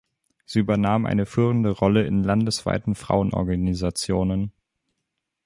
[0.45, 4.51] Sie übernahm eine führende Rolle in landesweiten Frauenorganisationen.